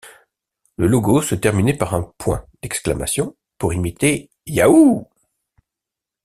[0.77, 5.07] Le logo se terminait par un point d'exclamation, pour imiter Yahoo!.